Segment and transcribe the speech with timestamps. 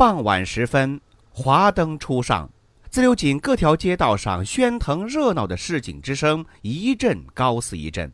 [0.00, 0.98] 傍晚时分，
[1.28, 2.48] 华灯初上，
[2.88, 8.10] 自流井各条街道上喧腾热闹的市井之声一阵高似一阵。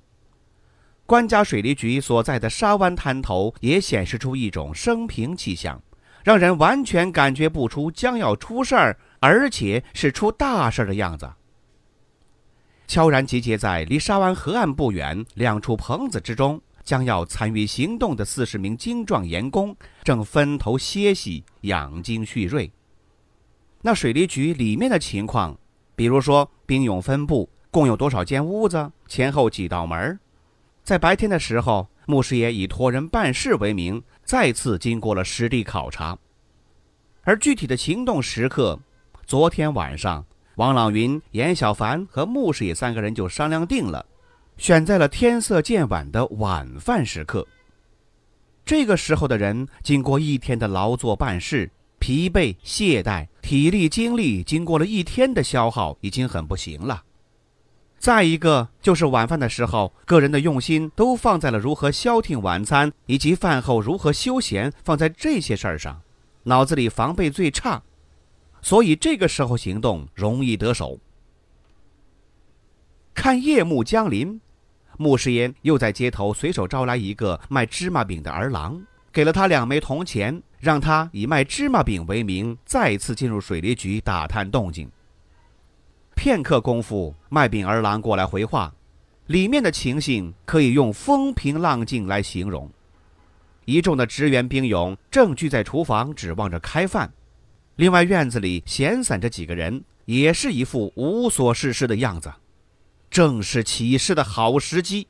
[1.06, 5.80] 官家水利局所在的沙湾滩头也显示出一种生平气象，
[6.24, 11.30] 让人完全感觉不出将要出事儿，而且是出大事的样子。
[12.88, 16.60] 悄然集结在离沙湾河岸不远两处棚子之中。
[16.86, 22.70] 将要参与行动的四十名精壮盐工正分头歇息、养精蓄锐。
[23.82, 25.58] 那水利局里面的情况，
[25.96, 30.18] 比如说兵勇分布，共有多少间屋子，前后几道门
[30.84, 36.16] 在白天的时候，牧师爷以托人办事为名，再次经过了实地考察。
[37.22, 38.78] 而具体的行动时刻，
[39.26, 44.06] 昨天晚上，王朗云、严小凡和牧师爷三个人就商量定了。
[44.56, 47.46] 选在了天色渐晚的晚饭时刻。
[48.64, 57.04] 这个时候的人，经过一天的劳作办事，疲惫懈怠，体力精力经过了一天的消耗，已经很不行了。
[57.98, 66.02] 再一个就是晚饭的时候，个人的用心都放在了如何消停晚餐，以及饭后如何休闲，放在这些事儿上，
[66.44, 67.82] 脑子里防备最差，
[68.62, 70.98] 所以这个时候行动容易得手。
[73.14, 74.40] 看夜幕降临。
[74.98, 78.80] 穆师爷又在街头随手招来一个卖芝麻饼的儿郎，
[79.12, 84.90] 给了他两枚铜钱，让他以卖芝麻饼为名，再次进入水利局打探动静。
[86.14, 88.72] 片刻功夫，卖饼儿郎过来回话，
[89.26, 92.70] 里面的情形可以用风平浪静来形容。
[93.66, 97.12] 一众的职员兵勇正聚在厨房，指望着开饭。
[97.74, 102.32] 另外院子里闲散着几个人，也是一副无所事事的样子。
[103.10, 105.06] 正是起事的好时机，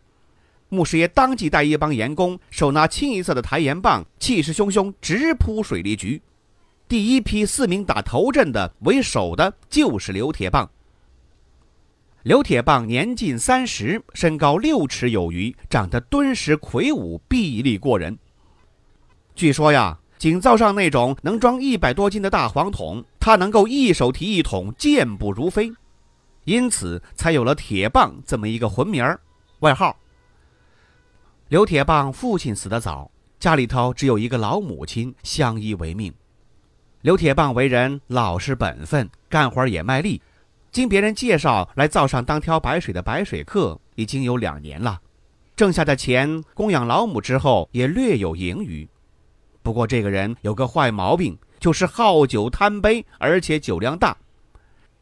[0.69, 6.23] 牧师爷当即带一帮盐工，手拿清一色的抬盐棒，气势汹汹直扑水利局。
[6.89, 10.71] 第一批四名打头阵的为首的就是刘铁棒。
[12.23, 18.19] 刘铁棒年近三十，身高六尺有余，长得敦实魁梧，臂力过人。
[19.35, 25.73] 据说呀，井灶上那种能装一百多斤的大黄桶，他能够一手提一桶，健步如飞。
[26.47, 29.21] 因此，才有了“铁棒”这么一个魂名儿，
[29.59, 29.97] 外号。
[31.49, 36.15] 刘铁棒父亲死得早，家里头只有一个老母亲相依为命。
[37.03, 40.23] 刘铁棒为人老实本分，干活也卖力。
[40.71, 45.01] 经别人介绍来灶上当挑白水的白水客，已经有两年了。
[45.57, 48.89] 挣下的钱供养老母之后，也略有盈余。
[49.63, 54.17] 不过这个人有个坏毛病，就是好酒贪杯，而且酒量大。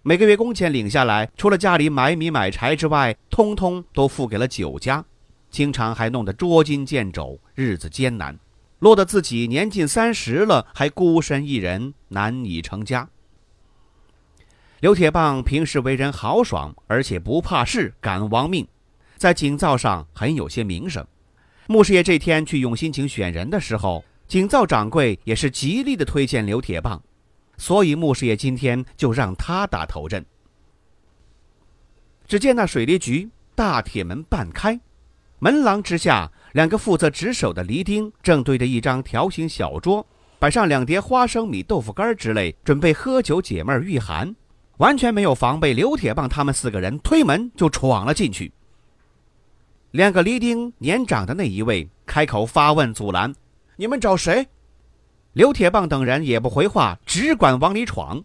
[0.06, 5.02] 每个月工钱领下来，除了家里买米买柴之外，通通都付给了酒家，
[5.48, 8.38] 经常还弄得捉襟见肘，日子艰难，
[8.80, 13.08] 落得自己年近三十了，还孤身一人，难以成家。
[14.80, 18.68] 刘铁棒平时为人豪爽，而且不怕事，敢亡命，
[19.16, 21.02] 在井灶上很有些名声。
[21.66, 27.02] 穆师爷这天去永新井选人的时候，井灶掌柜也是极力的推荐刘铁棒。
[27.56, 30.24] 所以，穆师爷今天就让他打头阵。
[32.26, 34.80] 只见那水利局大铁门半开，
[35.38, 40.06] 门廊之下，两个负责值守的离丁正对着一张条形小桌，
[40.38, 44.34] 摆上两碟花生米、豆腐干之类，准备喝酒解闷御寒，
[44.78, 45.72] 完全没有防备。
[45.72, 48.52] 刘铁棒他们四个人推门就闯了进去。
[49.92, 53.32] 两个离丁年长的那一位开口发问阻拦
[53.76, 54.48] ：“你们找谁？”
[55.34, 58.22] 刘铁棒等人也不回话，只管往里闯。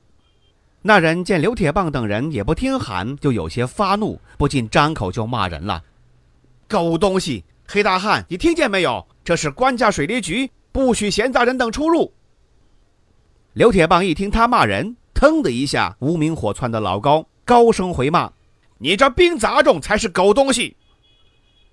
[0.83, 5.83] 那人见刘铁棒等人也不听喊，就有些发怒，不禁张口就骂人了
[6.69, 9.05] ：“狗东西，黑大汉，你听见没有？
[9.23, 12.13] 这是官家水利局，不许闲杂人等出入。”
[13.53, 18.31] 刘铁棒一听他骂人，腾的一下，无名火窜得老高，高声回骂
[18.77, 20.77] ：“你这兵杂种才是狗东西！”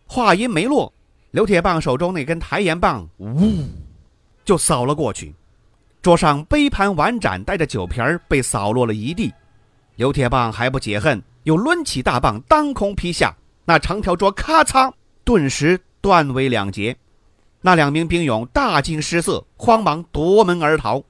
[0.09, 0.91] 话音没落，
[1.33, 3.65] 刘铁棒手中那根抬盐棒，呜。
[4.47, 5.35] 就扫了过去，
[6.01, 9.35] 桌上杯盘碗盏带着酒瓶儿被扫落了一地。
[9.97, 14.93] 刘铁棒还不解恨，又抡起大棒当空劈下，那长条桌咔嚓，
[15.25, 16.97] 顿时断为两截。
[17.61, 21.03] 那两名兵勇大惊失色，慌忙夺门而逃。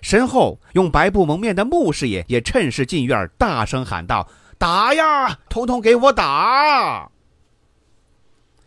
[0.00, 4.26] 身后用白布蒙面的穆师爷也趁势进院，大声喊道
[4.56, 7.10] ：“打呀，统统给我打！”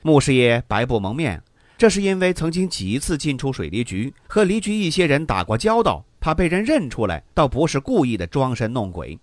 [0.03, 1.41] 穆师爷白布蒙面，
[1.83, 9.19] 这是因为曾经几次进出水利局，和离局一些人打过交道，怕被人认出来，倒不是故意的装神弄鬼。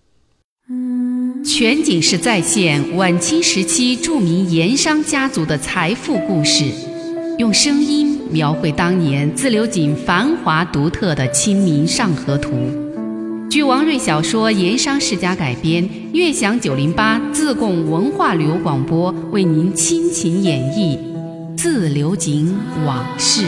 [1.43, 6.65] 全景式再现晚清时期著名盐商家族的财富故事，
[7.39, 12.51] 用声音描绘当年自流井繁华独特的《清明上河图》。
[13.49, 20.95] 据王瑞小说《盐商世家》改编，悦享九零八自贡文化旅游广播为您倾情演绎
[21.63, 23.45] 《自流井往事》。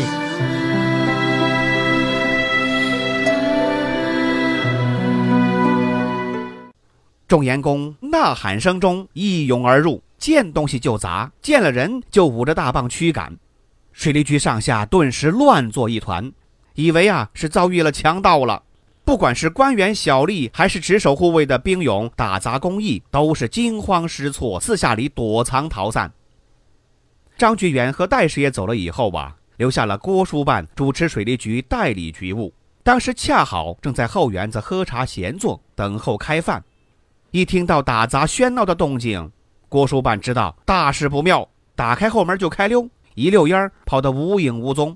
[7.28, 13.36] 众盐工呐喊声中一涌而入，见东西就砸，见了人就捂着大棒驱赶。
[13.92, 16.32] 水利局上下顿时乱作一团，
[16.76, 18.62] 以为啊是遭遇了强盗了。
[19.04, 26.14] 不管是官员小吏，还是值守护卫的兵勇，打杂工役，都是惊慌失措，四下里躲藏逃散。
[27.38, 32.54] 张菊元和戴师爷走了以后啊，留下了郭书办主持水利局代理局务。
[32.84, 36.64] 当时恰好正在后园子喝茶闲坐，等候开饭。
[37.32, 39.32] 一听到打砸喧闹的动静，
[39.68, 44.96] 郭书办知道大事不妙，打开后门就开溜，一溜烟儿跑得无影无踪。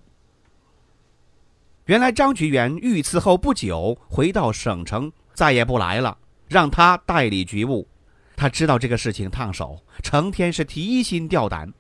[1.86, 6.18] 原来张菊元遇刺后不久回到省城，再也不来了，
[6.48, 7.88] 让他代理局务。
[8.36, 11.74] 他知道这个事情烫手，成天是提心吊胆，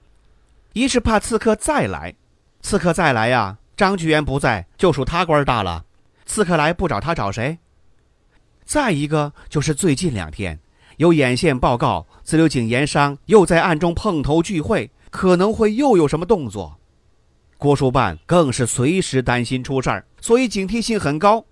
[0.77, 2.13] 一是怕刺客再来，
[2.61, 5.85] 刺客再来呀，张居元不在，就属他官大了。
[6.23, 7.57] 刺客来不找他找谁？
[8.63, 10.59] 再一个就是最近两天
[10.97, 16.77] 有眼线报告，自流井盐商又在暗中碰头聚会，可能会又有什么动作。
[17.57, 21.43] 郭书办更是随时担心出事儿，所以警惕性很高。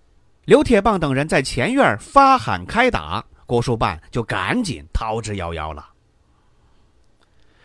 [0.44, 5.84] 刘铁棒等人在前院发喊开打，郭书办就赶紧逃之夭夭了。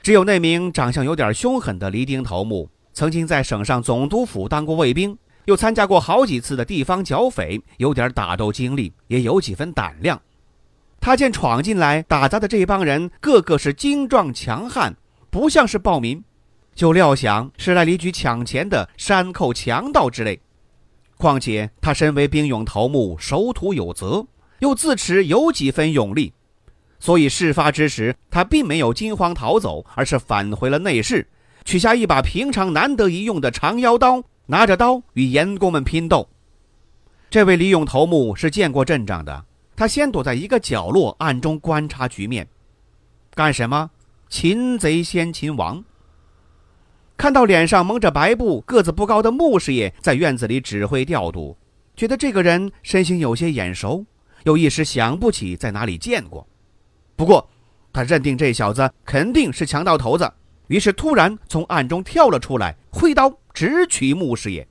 [0.03, 5.17] 只有那名长相有点凶狠的黎丁头目，曾经在省上总督府当过卫兵。
[5.47, 10.21] 又参加过好几次的地方剿匪，有点打斗经历，也有几分胆量。
[11.01, 14.95] 他见闯进来打杂的这帮人个个是精壮强悍，
[15.31, 16.23] 不像是暴民，
[16.75, 20.39] 就料想是来离局抢钱的山寇强盗之类。
[21.17, 24.27] 况且他身为兵勇头目，守土有责，
[24.61, 26.33] 又自持有几分勇力，
[27.01, 31.27] 所以事发之时他并没有惊慌逃走，而是返回了内室，
[31.65, 34.23] 取下一把平常难得一用的长腰刀。
[34.47, 36.29] 拿着刀与盐工们拼斗。
[37.31, 39.45] 这位李勇头目是见过阵仗的，
[39.77, 42.49] 他先躲在一个角落，暗中观察局面。
[43.33, 43.89] 干什么？
[44.29, 45.85] 擒贼先擒王。
[47.17, 51.57] 看到脸上蒙着白布、个子不高的穆师爷在院子里指挥调度，
[51.95, 54.05] 觉得这个人身形有些眼熟，
[54.43, 56.45] 又一时想不起在哪里见过。
[57.21, 57.47] 不过，
[57.93, 60.33] 他认定这小子肯定是强盗头子，
[60.69, 63.31] 于是突然从暗中跳了出来，挥刀。
[63.53, 64.67] 直取穆师爷。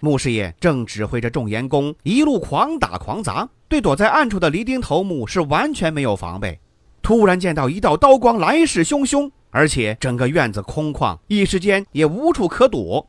[0.00, 6.60] 穆师爷正指挥着众员工一路狂打狂砸，对躲在暗处的黎丁头目是完全没有防备。
[7.00, 13.08] 突然见到一道刀光来势汹汹，而且整个院子空旷，一时间也无处可躲。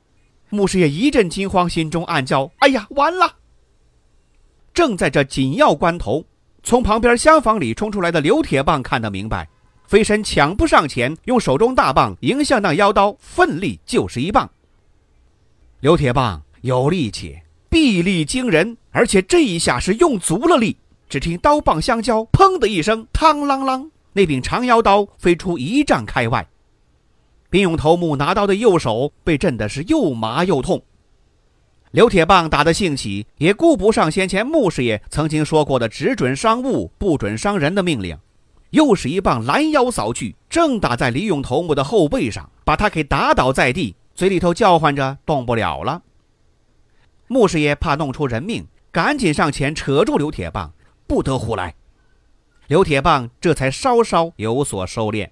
[0.51, 3.35] 穆师爷一阵惊慌，心中暗叫：“哎呀，完了！”
[4.73, 6.23] 正在这紧要关头，
[6.63, 9.47] 从旁边厢房里冲出来的刘铁棒看得明白。
[9.87, 14.49] 飞身抢步上前，用手中大棒迎向那妖刀，奋力就是一棒。
[15.81, 17.37] 刘铁棒有力气，
[17.69, 20.77] 臂力惊人，而且这一下是用足了力。
[21.09, 26.47] 只听刀棒相交，砰的一声，嘡啷啷，那柄长腰刀飞出一丈开外。
[27.49, 30.81] 兵勇头目拿刀的右手被震的是又麻又痛。
[31.91, 38.17] 刘铁棒打得兴起，也顾不上先前穆师爷曾经说过的“只准伤物，不准伤人”的命令。
[38.69, 46.01] 又是一棒拦腰扫去，正打在李勇头目的后背上，把他给打倒在地，嘴里头叫唤着动不了了。
[47.27, 50.71] 穆师爷怕弄出人命，赶紧上前扯住刘铁棒，
[51.05, 51.75] 不得胡来。
[52.67, 55.29] 刘铁棒这才稍稍有所收敛。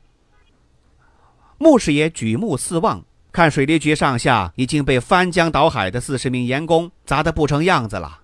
[1.58, 8.20] 穆师爷举目四望，看水利局上下已经被翻江倒海的四十名盐工砸得不成样子了。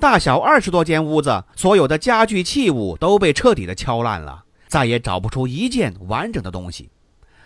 [0.00, 6.90] 大小二十多间屋子，所有的家具器物都被彻底的敲烂了，再也找不出一件完整的东西。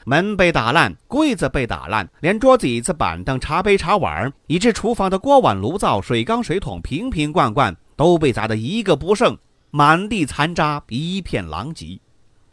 [0.04, 9.37] 门被打烂，柜子被打烂，连桌子、椅子、板凳、茶杯、茶碗，以致厨房的锅碗炉灶、水缸、水桶，瓶瓶罐罐都被砸得一个不剩，
[9.71, 12.00] 满地残渣，一片狼藉。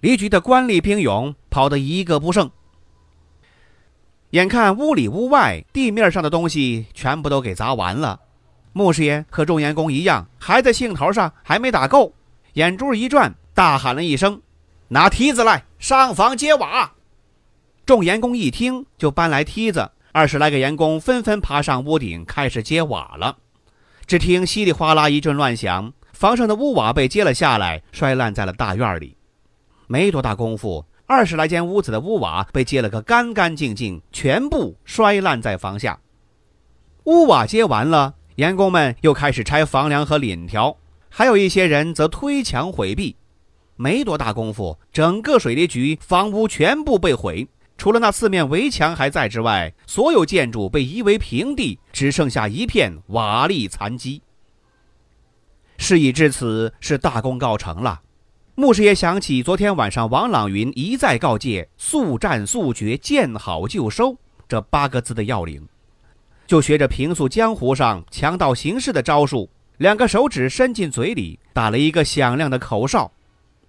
[0.01, 2.51] 离局的官吏兵勇跑得一个不剩。
[4.35, 8.19] 眼看屋里屋外、地面上的东西全部都给砸完了。
[8.73, 12.13] 穆师爷和众员工一样，还在兴头上，还没打够，
[12.55, 14.41] 眼珠一转，大喊了一声
[14.89, 16.91] ：“拿梯子来，上房揭瓦！”
[17.87, 23.37] 众员工一听，就搬来梯子，二十来个员工纷纷爬上屋顶，开始揭瓦了。
[24.05, 29.15] 只听稀里哗啦一阵乱响，房上的屋瓦被揭了下来，摔烂在了大院里。
[29.87, 35.99] 没多大功夫，二十来间屋子的屋瓦被揭了个干干净净，全部摔烂在房下。
[37.03, 40.75] 屋瓦揭完了，员工们又开始拆房梁和檩条，
[41.07, 43.15] 还有一些人则推墙毁壁。
[43.75, 47.47] 没多大功夫，整个水利局房屋全部被毁。
[47.77, 54.23] 除了那四面围墙还在之外，所有建筑被夷为平地，只剩下一片瓦砾残基。
[55.77, 58.01] 事已至此，是大功告成了。
[58.57, 65.67] 穆师爷想起昨天晚上王朗云一再告诫“速战速决，见好就收”这八个字的要领，
[66.47, 73.11] 就学着平素江湖上强盗行事的招数，两个手指伸进嘴里，打了一个响亮的口哨。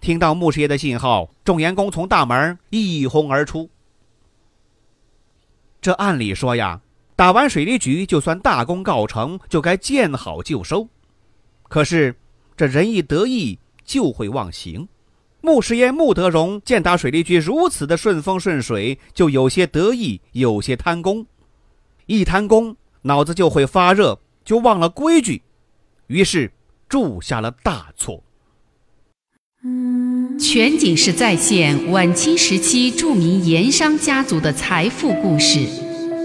[0.00, 3.68] 听到穆师爷的信号，众员工从大门一哄而出。
[5.80, 6.80] 这按理说呀，
[7.16, 10.88] 打完水利局就算大功告成，就该见好就收。
[11.64, 12.14] 可是
[12.56, 14.88] 这人一得意就会忘形。
[15.40, 21.24] 穆师爷穆德荣见打水利局如此的顺风顺水，就有些得意，有些贪功。
[22.06, 25.42] 一贪功，脑子就会发热，就忘了规矩，
[26.08, 26.50] 于是
[26.88, 28.22] 铸下了大错。
[30.38, 35.60] 全景式再现晚清时期著名盐商家族的财富故事，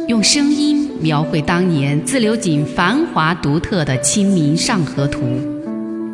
[0.08, 5.22] 用声音描绘当年自流井繁华独特的《清明上河图》。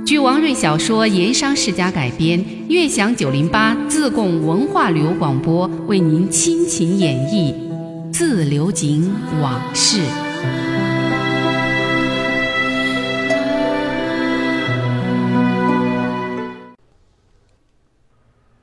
[0.07, 7.53] 据王瑞小说《盐商世家》改编，悦享九零八自贡文化旅游广播为您倾情演绎
[8.13, 9.99] 《自流井往事》。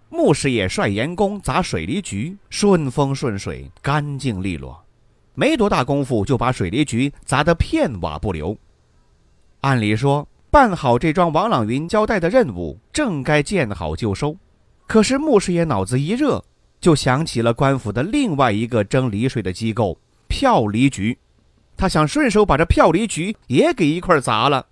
[0.08, 4.82] 穆师爷率盐工砸水利局，顺风顺水，干净利落，
[5.34, 8.56] 没多大功夫就把水利局砸得片瓦不留。
[9.60, 14.36] 按理说，办好这桩王朗云交代的任务，正该见好就收。
[14.86, 16.44] 可是穆师爷脑子一热，
[16.80, 19.98] 就想起了官府的另外一个征离税的机构——
[20.30, 21.18] 票厘局。
[21.76, 24.64] 他想顺手把这票厘局也给一块砸了。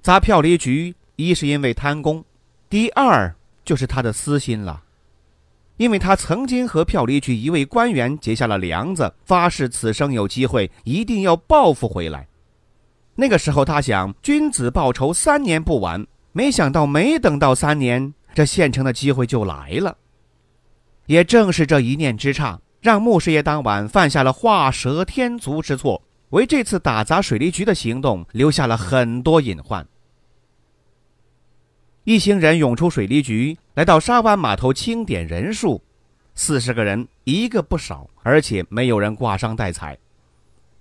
[0.00, 2.24] 砸票厘局，一是因为贪功，
[2.70, 3.34] 第二。
[3.66, 4.82] 就是他的私心了，
[5.76, 12.28] 因为他曾经和票离局一位官员结下了梁子，发誓此生有机会一定要报复回来。
[13.16, 19.96] 那个时候，他想君子报仇三年不晚，没想到没等到三年，这现成的机会就来了。
[21.06, 29.86] 也正是这一念之差，让穆师爷当晚犯下了画蛇添足之错，为这次打砸水利局的行动留下了很多隐患。
[32.04, 35.80] 一行人涌出水利局，来到沙湾码头清点人数，
[36.34, 39.96] 四十个人，一个不少，而且没有人挂伤带彩。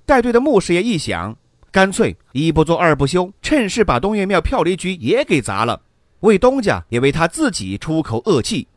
[0.05, 1.37] 带队的穆师爷一想，
[1.73, 5.81] 干脆一不做二不休，趁势把东岳庙票离局也给砸了，
[6.19, 8.67] 为东家也为他自己出口恶气。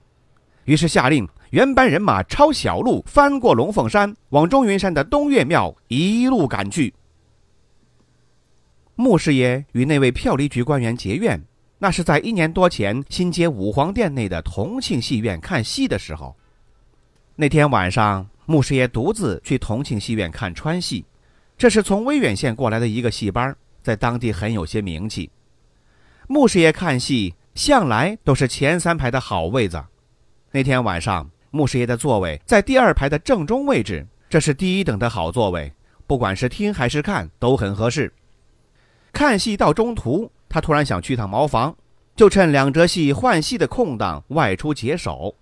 [0.65, 6.95] 于是下令原班人马抄小路，翻过龙凤山，往中云山的东岳庙一路赶去。
[8.95, 11.45] 穆师爷与那位票离局官员结怨。
[11.79, 16.35] 那是在一年多前新街五皇殿内的同庆戏院看戏的时候。
[17.35, 21.05] 那天晚上，穆师爷独自去同庆戏院看川戏，
[21.59, 25.31] 这是从威远县过来的一个戏班，在当地很有些名气。
[26.27, 29.83] 穆师爷看戏向来都是前三排的好位子。
[30.51, 35.73] 那天晚上，穆师爷的座位在第二排的正中位置，这是第一等的好座位，
[36.07, 38.13] 不管是听还是看都很合适。
[39.13, 40.31] 看戏到中途。
[40.49, 41.77] 他突然想去趟茅房，
[42.15, 45.35] 就趁两折戏换戏的空档外出解手。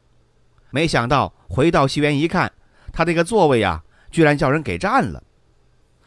[0.71, 2.51] 没想到回到戏园一看，
[2.91, 5.23] 他这个座位呀，居然叫人给占了。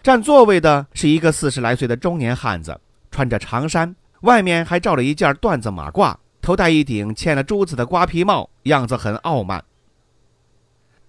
[0.07, 2.79] 占座位的是一个四十来岁的中年汉子，
[3.11, 9.61] 穿着长衫，外面还罩了一件缎子马褂，头戴一顶嵌了珠子的瓜皮帽，样子很傲慢。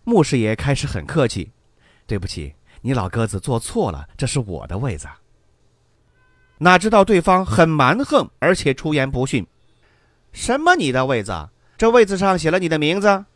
[0.02, 1.52] 穆师爷开始很客气
[2.09, 5.07] ：“对不起，你老哥子坐错了，这是我的位子。”
[6.59, 9.47] 哪知道对方很蛮横，而且出言不逊。
[10.33, 11.50] 什么你的位子？
[11.76, 13.26] 这位子上写了你的名字。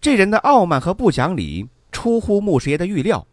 [0.00, 3.26] 这人的傲慢和不讲理出乎穆师爷的预料。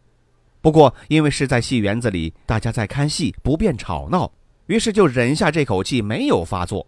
[0.62, 4.30] 不过因为是在戏园子里，大家在看戏，不便吵闹，
[4.66, 6.86] 于是就忍下这口气，没有发作。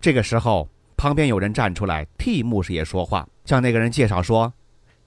[0.00, 4.52] 这个时候，旁边有人站出来替穆师爷说话，向那个人介绍说：“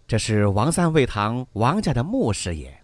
[0.07, 2.79] 这是王三味堂王家的穆师爷。”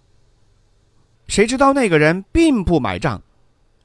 [1.27, 3.22] 谁知道那个人并不买账，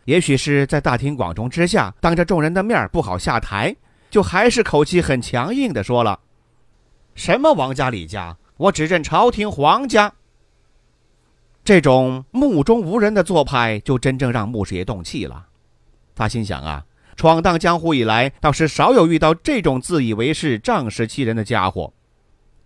[0.06, 3.76] 也许是在大庭广众之下，当着众人的面不好下台，
[4.11, 6.18] 就还是口气很强硬的说了
[7.14, 10.12] ：“什么王家李家，我只认朝廷皇家。”
[11.64, 15.47] 这种目中无人的做派，就真正让穆师爷动气了。
[16.14, 16.85] 他心想啊，
[17.16, 21.90] 闯荡江湖以来，倒是少有遇到这种自以为是、仗势欺人的家伙。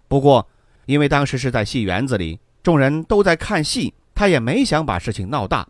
[0.08, 0.48] 不过，
[0.86, 3.94] 因为当时是在戏园子里，众人都在看戏。
[4.16, 5.68] 他也没想把事情闹大，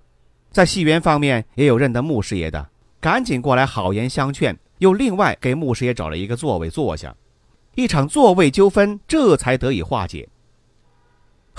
[0.50, 7.14] 在戏园方面也有认得穆师爷的，赶紧过来好言相劝，又另外给穆师爷找了一个座位坐下，
[7.75, 10.26] 一场座位纠纷这才得以化解。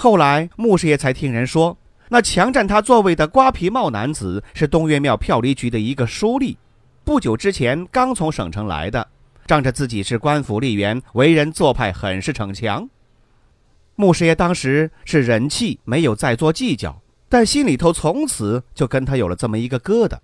[0.01, 1.77] 后来穆师爷才听人说，
[2.07, 6.55] 那强占他座位的瓜皮帽男子是东岳庙票离局的一个书吏，
[7.03, 9.05] 不久之前刚从省城来的，
[9.45, 12.89] 仗着自己是官府吏员，为人做派很是逞强。
[13.97, 20.17] 穆师爷当时是忍气，没有再做计较，但心里头从此就跟他有了这么一个疙瘩。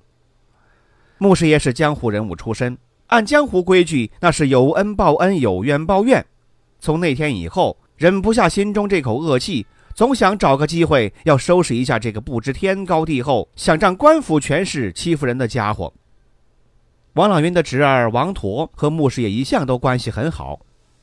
[1.17, 2.77] 穆师爷是江湖人物出身，
[3.07, 6.25] 按江湖规矩，那是有恩报恩，有怨报怨。
[6.79, 15.93] 从那天以后，忍不下心中这口恶气，总想找个机会要收拾一下这个不知天高地厚、想仗官府权势欺负人的家伙。
[17.13, 20.59] 王朗云的侄儿王驼和穆师爷一向都关系很好，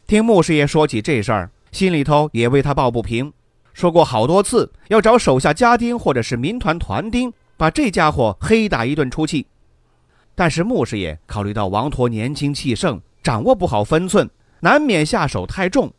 [0.06, 1.50] 听穆师爷说起这事儿。
[1.70, 3.32] 心里头也为他抱不平，
[3.72, 9.46] 说过好多次要找手下家丁或者是民团团丁，把这家伙黑打一顿出气。
[10.34, 14.28] 但是穆师爷考虑到王驼年轻气盛，掌握不好分寸，
[14.60, 15.90] 难免下手太重。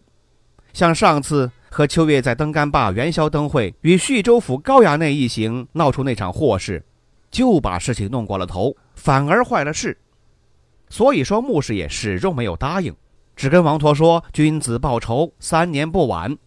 [0.74, 6.84] 像上次和秋月在登杆坝元宵灯会与叙州府高衙内一行闹出那场祸事，
[7.32, 9.98] 就把事情弄过了头，反而坏了事。
[10.89, 12.94] 所以说穆师爷始终没有答应。
[13.36, 16.38] 只跟王陀说：“君子报仇，三年不晚。”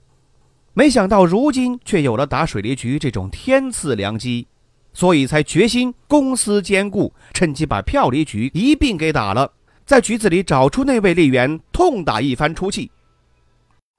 [0.73, 4.47] 没想到如今却有了打水利局这种天赐良机，
[4.93, 9.51] 所以才决心公私兼顾，趁机把票离局一并给打了，
[9.85, 12.91] 在局子里找出那位吏员，痛打一番出气。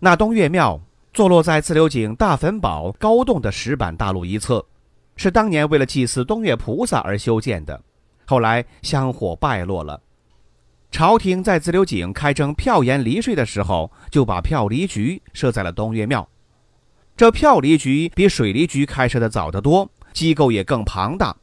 [0.00, 0.80] 那东岳庙
[1.12, 4.64] 坐落在自流井大坟堡高洞的石板大路一侧，
[5.16, 7.82] 是当年为了祭祀东岳菩萨而修建的，
[8.24, 10.00] 后来香火败落了。
[10.90, 16.26] 朝廷在自流井开征票盐离税的时候，就把票离局设在了东岳庙。
[17.16, 21.36] 这票离局比水利局开设的早得多，机构也更庞大。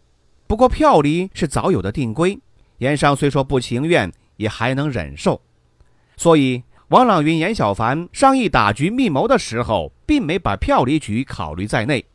[0.47, 2.39] 不过票离是早有的定规，
[2.77, 5.41] 盐商虽说不情愿，也还能忍受。
[6.15, 12.06] 所以王朗云、严小凡商议打局密谋的时候，并没把票离局考虑在内。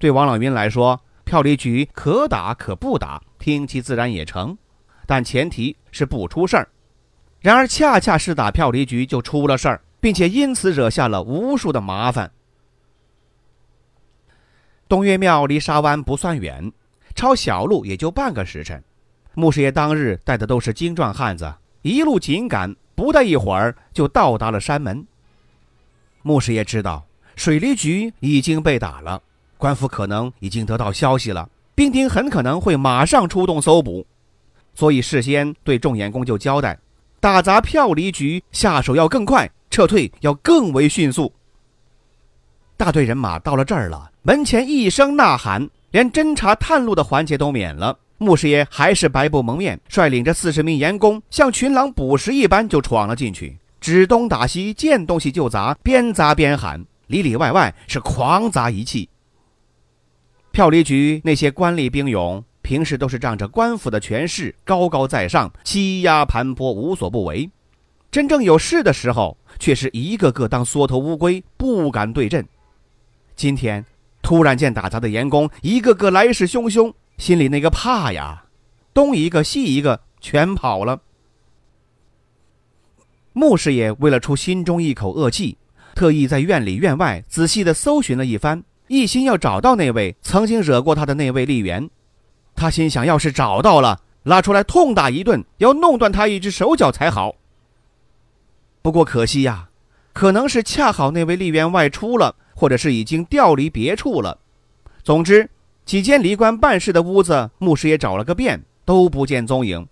[0.00, 4.58] 对王朗云来说，票离局可打可不打，听其自然也成。
[5.06, 6.68] 但前提是不出事儿，
[7.40, 12.32] 然而恰恰是打票离局就出了事儿，并且因此惹下了无数的麻烦。
[14.88, 16.72] 东岳庙离沙湾不算远，
[17.14, 18.82] 抄小路也就半个时辰。
[19.34, 25.06] 穆师爷当日带的都是精壮汉子，一路紧赶，不大一会儿就到达了山门。
[26.22, 27.06] 穆师爷知道
[27.36, 29.22] 水利局已经被打了，
[29.56, 34.04] 官府可能已经得到消息了，兵丁很可能会马上出动搜捕。
[34.74, 36.76] 所以事先对众眼工就交代，
[37.20, 41.32] 打砸票离局下手要更快，撤退要更为迅速。
[42.76, 47.98] 大队人马到了这儿了，门前一声呐喊，连侦查探路的环节都免了。
[48.18, 59.08] 穆师爷还是白布蒙面，率领着四十名盐工，像群狼捕食一般就闯了进去，指东打西，见东西就砸，边砸边喊，里里外外是狂砸一气。
[60.52, 62.42] 票离局那些官吏兵勇。
[62.62, 67.48] 平时都是仗着官府的权势高高在上，欺压盘剥，无所不为；
[68.10, 72.44] 真正有事的时候，却是一个个当缩头乌龟，不敢对阵。
[73.36, 73.84] 今天
[74.20, 78.44] 突然见打杂的盐工一个个来势汹汹，心里那个怕呀，
[78.92, 81.00] 东一个西一个全跑了。
[83.32, 85.58] 穆师爷为了出心中一口恶气，
[85.94, 91.88] 特意在院里院外仔细的搜寻了一番，一心要找到那位曾经惹过他的那位吏员。
[92.54, 97.34] 他心想，要是找到了，拉出来痛打一顿，要弄断他一只手脚才好。
[98.80, 99.68] 不过可惜呀，
[100.12, 104.38] 可能是恰好那位吏员外出了，或者是已经调离别处了，
[105.02, 105.50] 总之，
[105.86, 109.86] 几间离官办事的屋子，牧师爷找了个遍，都不见踪影。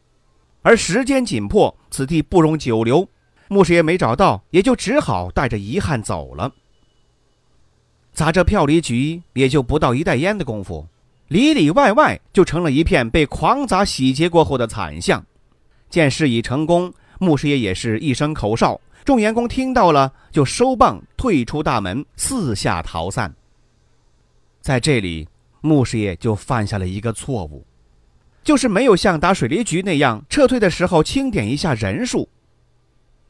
[0.60, 3.08] 而时间紧迫，此地不容久留，
[3.48, 6.52] 牧师爷没找到，也就只好带着遗憾走了。
[8.12, 10.84] 砸这票离局也就不到一袋烟的功夫，
[11.28, 15.24] 里里外外就成了一片被狂砸洗劫过后的惨象。
[15.88, 23.32] 见事已成功，牧师爷也是一声口哨，众员工听到了就收棒退出大门，四下逃散。
[24.60, 25.28] 在这里，
[25.64, 27.66] 牧师爷就犯下了一个错误，
[28.42, 32.28] 就是没有像打水利局那样撤退的时候清点一下人数。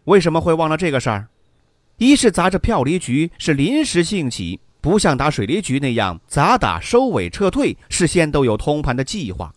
[0.06, 1.28] 为什么会忘了这个事儿？
[1.96, 9.54] 一是砸着票梨局是临时兴起，不像打水利局那样砸打收尾撤退，事先都有通盘的计划；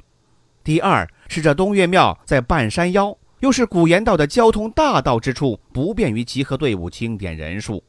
[0.64, 7.84] 第二是这东岳庙在半山腰，又是古岩道的交通大道之处，不便于集合队伍清点人数。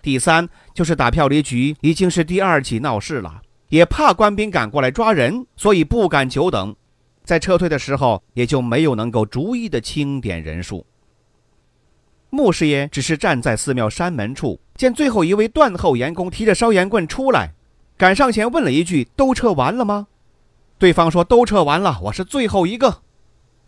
[0.00, 6.76] 第三就是打票离局已经是第二起闹事了，也怕官兵赶过来抓人，所以不敢久等，
[7.24, 10.84] 在撤退的时候也就没有能够逐一的清点人数。
[12.28, 17.54] 穆师爷只是站在寺庙山门处，见最后一位断后员工提着烧盐棍出来，
[17.96, 20.06] 赶上前问了一句：“都撤完了吗？”
[20.76, 23.00] 对方说：“都撤完了，我是最后一个。”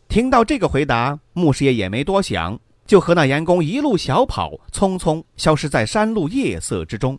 [0.06, 2.60] 听到这个回答，穆师爷也没多想。
[2.86, 7.18] 就和那员工一路小跑，匆匆消失在山路夜色之中。